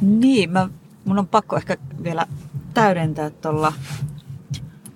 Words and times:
Niin, 0.00 0.50
mä, 0.50 0.68
mun 1.04 1.18
on 1.18 1.28
pakko 1.28 1.56
ehkä 1.56 1.76
vielä 2.02 2.26
täydentää 2.74 3.30
tuolla 3.30 3.72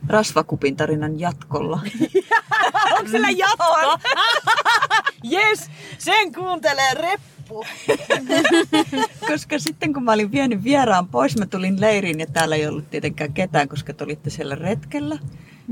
rasvakupin 0.09 0.77
tarinan 0.77 1.21
jatkolla. 1.21 1.81
Onko 2.99 3.11
sillä 3.11 3.31
jatkoa? 3.31 3.99
Jes, 5.25 5.71
sen 5.99 6.35
kuuntelee 6.35 6.95
reppu. 6.95 7.65
koska 9.31 9.59
sitten 9.59 9.93
kun 9.93 10.05
mä 10.05 10.13
olin 10.13 10.33
vienyt 10.33 10.65
vieraan 10.65 11.09
pois, 11.09 11.39
mä 11.39 11.47
tulin 11.47 11.81
leiriin 11.81 12.21
ja 12.21 12.27
täällä 12.27 12.57
ei 12.57 12.67
ollut 12.67 12.91
tietenkään 12.91 13.33
ketään, 13.33 13.69
koska 13.69 13.93
te 13.93 14.05
olitte 14.05 14.31
siellä 14.31 14.55
retkellä. 14.55 15.19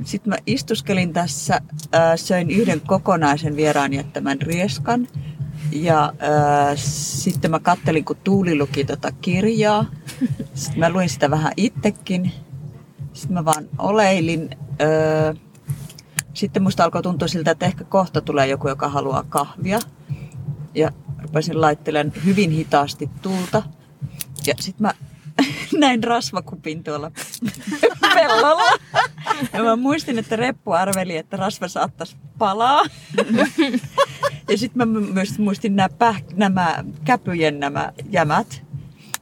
Sitten 0.05 0.31
mä 0.31 0.37
istuskelin 0.47 1.13
tässä, 1.13 1.61
äh, 1.95 2.17
söin 2.17 2.51
yhden 2.51 2.81
kokonaisen 2.81 3.57
vieraan 3.57 3.93
jättämän 3.93 4.43
rieskan. 4.43 5.09
Ja 5.73 6.05
äh, 6.05 6.77
sitten 6.77 7.51
mä 7.51 7.59
kattelin, 7.59 8.05
kun 8.05 8.17
Tuuli 8.25 8.59
luki 8.59 8.85
tota 8.85 9.13
kirjaa. 9.13 9.87
Sitten 10.55 10.79
mä 10.79 10.91
luin 10.91 11.09
sitä 11.09 11.31
vähän 11.31 11.53
itsekin. 11.57 12.33
Sitten 13.13 13.35
mä 13.35 13.45
vaan 13.45 13.69
oleilin. 13.79 14.51
Äh, 14.81 15.37
sitten 16.35 16.63
musta 16.63 16.85
alkoi 16.85 17.03
tuntua 17.03 17.29
siltä, 17.29 17.51
että 17.51 17.67
ehkä 17.67 17.85
kohta 17.85 18.21
tulee 18.21 18.47
joku, 18.47 18.69
joka 18.69 18.89
haluaa 18.89 19.25
kahvia. 19.29 19.79
Ja 20.75 20.91
rupesin 21.19 21.61
laittelemaan 21.61 22.25
hyvin 22.25 22.51
hitaasti 22.51 23.11
tulta. 23.23 23.63
Ja 24.47 24.55
sitten 24.61 24.83
mä 24.83 24.95
näin 25.81 26.05
rasvakupin 26.05 26.85
tuolla 26.85 27.11
pellolla. 28.15 28.79
Ja 29.53 29.63
mä 29.63 29.77
muistin, 29.77 30.19
että 30.19 30.37
Reppu 30.37 30.73
arveli, 30.73 31.17
että 31.17 31.37
rasva 31.37 31.69
saattaisi 31.69 32.17
palaa. 32.39 32.85
Ja 34.51 34.59
sitten 34.59 34.89
mä 34.89 35.01
myös 35.01 35.39
muistin 35.39 35.77
nämä, 35.77 35.89
päh- 35.89 36.35
nämä 36.35 36.85
käpyjen 37.05 37.61
nämä 37.61 37.93
jämät. 38.11 38.63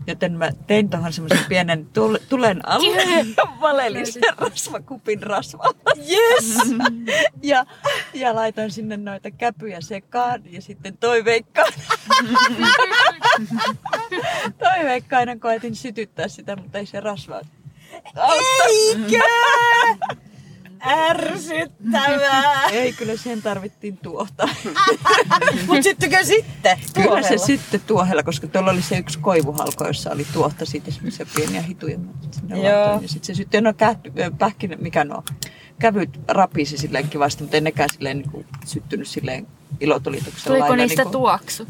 Joten 0.06 0.32
mä 0.32 0.50
tein 0.66 0.90
tuohon 0.90 1.12
semmoisen 1.12 1.44
pienen 1.48 1.86
tul- 1.92 2.18
tulen 2.28 2.68
alle 2.68 3.26
valelin 3.60 4.12
sen 4.12 4.22
rasvakupin 4.38 5.22
rasvalla. 5.22 5.92
Yes! 6.10 6.58
Ja, 7.42 7.66
ja 8.14 8.34
laitoin 8.34 8.70
sinne 8.70 8.96
noita 8.96 9.30
käpyjä 9.30 9.80
sekaan 9.80 10.42
ja 10.52 10.62
sitten 10.62 10.96
toiveikkaan. 10.96 11.72
toiveikkaina 14.64 15.36
koetin 15.36 15.76
sytyttää 15.76 16.28
sitä, 16.28 16.56
mutta 16.56 16.78
ei 16.78 16.86
se 16.86 17.00
rasva 17.00 17.40
Eikö? 18.28 19.24
Ärsyttävää. 20.86 22.64
Ei, 22.72 22.92
kyllä 22.92 23.16
sen 23.16 23.42
tarvittiin 23.42 23.98
tuota. 23.98 24.48
Mut 25.66 25.82
syttykö 25.82 26.24
sitten? 26.24 26.78
Kyllä 26.94 27.06
tuohella? 27.06 27.28
se 27.28 27.38
sitten 27.38 27.80
tuohella, 27.86 28.22
koska 28.22 28.46
tuolla 28.46 28.70
oli 28.70 28.82
se 28.82 28.98
yksi 28.98 29.18
koivuhalko, 29.18 29.86
jossa 29.86 30.10
oli 30.10 30.26
tuohta 30.32 30.64
sitten 30.66 30.94
semmoisia 30.94 31.26
pieniä 31.36 31.62
hituja. 31.62 31.98
Joo. 32.48 32.58
Ja 32.62 33.00
sitten 33.06 33.24
se 33.24 33.34
syttyi, 33.34 33.60
no 33.60 33.72
kähty, 33.74 34.12
pähkinä, 34.38 34.76
mikä 34.80 35.04
no, 35.04 35.24
kävyt 35.78 36.20
rapisi 36.28 36.78
silleen 36.78 37.08
kivasti, 37.08 37.42
mutta 37.42 37.56
ei 37.56 37.60
nekään 37.60 37.88
silleen 37.92 38.18
niin 38.18 38.30
kuin, 38.30 38.46
syttynyt 38.66 39.08
silleen 39.08 39.46
ilotulituksella. 39.80 40.44
Tuliko 40.44 40.62
lailla, 40.68 40.76
niistä 40.76 41.02
niin 41.02 41.12
kuin- 41.12 41.22
tuoksu? 41.22 41.66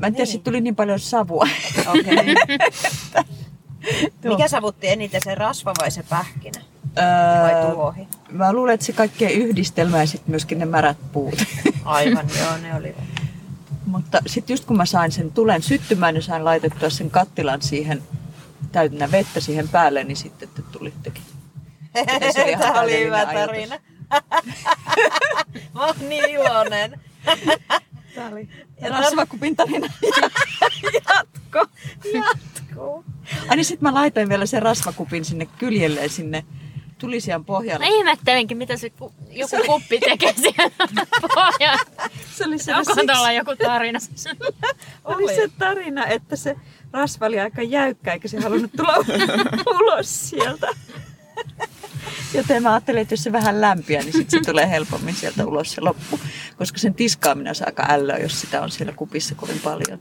Mä 0.00 0.06
en 0.06 0.14
tiedä, 0.14 0.30
Niin. 0.30 0.42
tuli 0.42 0.60
niin 0.60 0.76
paljon 0.76 1.00
savua. 1.00 1.48
Okei. 1.86 2.34
Mikä 4.36 4.48
savutti 4.48 4.88
eniten, 4.88 5.20
se 5.24 5.34
rasva 5.34 5.72
vai 5.80 5.90
se 5.90 6.02
pähkinä? 6.02 6.60
Vai 6.96 7.52
Öö, 7.54 7.72
tuohi? 7.74 8.08
mä 8.30 8.52
luulen, 8.52 8.74
että 8.74 8.86
se 8.86 8.92
kaikkien 8.92 9.32
yhdistelmä 9.32 9.98
ja 9.98 10.06
sitten 10.06 10.30
myöskin 10.30 10.58
ne 10.58 10.64
märät 10.64 10.96
puut. 11.12 11.34
Aivan, 11.84 12.26
joo, 12.40 12.56
ne 12.62 12.74
oli. 12.74 12.94
Mutta 13.86 14.18
sitten 14.26 14.54
just 14.54 14.64
kun 14.64 14.76
mä 14.76 14.86
sain 14.86 15.12
sen 15.12 15.32
tulen 15.32 15.62
syttymään 15.62 16.14
ja 16.16 16.22
sain 16.22 16.44
laitettua 16.44 16.90
sen 16.90 17.10
kattilan 17.10 17.62
siihen 17.62 18.02
täynnä 18.72 19.10
vettä 19.10 19.40
siihen 19.40 19.68
päälle, 19.68 20.04
niin 20.04 20.16
sitten 20.16 20.48
te 20.54 20.62
tulittekin. 20.72 21.22
se 22.32 22.42
oli 22.44 22.56
Tämä 22.66 22.80
oli 22.80 23.04
hyvä 23.04 23.16
ajatus. 23.16 23.34
tarina. 23.34 23.76
Mä 25.74 25.86
oon 25.86 25.94
niin 26.08 26.24
iloinen. 26.30 27.00
Tämä 28.14 28.28
oli 28.32 28.48
rasvakupin 28.90 29.56
tarina. 29.56 29.88
Jatko. 30.94 31.66
Jatkuu. 32.14 33.04
Ai 33.48 33.56
niin 33.56 33.64
sit 33.64 33.80
mä 33.80 33.94
laitoin 33.94 34.28
vielä 34.28 34.46
sen 34.46 34.62
rasvakupin 34.62 35.24
sinne 35.24 35.46
kyljelleen 35.46 36.10
sinne 36.10 36.44
tulisian 37.00 37.44
pohjalle. 37.44 37.86
Mä 37.86 37.94
ihmettelinkin, 37.94 38.56
mitä 38.56 38.76
se 38.76 38.90
ku, 38.90 39.12
joku 39.30 39.56
kuppi 39.66 40.00
tekee 40.00 40.34
siellä 40.34 40.70
pohjalla. 41.34 42.10
Se 42.32 42.44
oli 42.44 42.58
se, 42.58 42.74
Onko 42.74 42.94
tuolla 42.94 43.32
joku 43.32 43.50
tarina? 43.62 43.98
oli 45.04 45.34
se 45.34 45.48
tarina, 45.58 46.06
että 46.06 46.36
se 46.36 46.56
rasva 46.92 47.26
oli 47.26 47.40
aika 47.40 47.62
jäykkä 47.62 48.12
eikä 48.12 48.28
se 48.28 48.40
halunnut 48.40 48.70
tulla 48.76 48.94
ulos 49.80 50.30
sieltä. 50.30 50.66
Joten 52.34 52.62
mä 52.62 52.72
ajattelin, 52.72 53.02
että 53.02 53.12
jos 53.12 53.22
se 53.22 53.32
vähän 53.32 53.60
lämpiää, 53.60 54.02
niin 54.02 54.12
sitten 54.12 54.44
se 54.44 54.50
tulee 54.50 54.70
helpommin 54.70 55.14
sieltä 55.14 55.46
ulos 55.46 55.72
se 55.72 55.80
loppu. 55.80 56.20
Koska 56.58 56.78
sen 56.78 56.94
tiskaaminen 56.94 57.54
on 57.60 57.66
aika 57.66 57.86
ällöä, 57.88 58.18
jos 58.18 58.40
sitä 58.40 58.62
on 58.62 58.70
siellä 58.70 58.92
kupissa 58.92 59.34
kovin 59.34 59.60
paljon. 59.64 60.00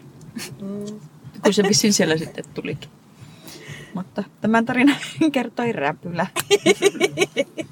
Kun 1.43 1.53
se 1.53 1.63
vissiin 1.63 1.93
siellä 1.93 2.17
sitten 2.17 2.45
tulikin. 2.53 2.89
Mutta 3.93 4.23
tämän 4.41 4.65
tarinan 4.65 4.95
kertoi 5.31 5.71
Räpylä. 5.71 6.27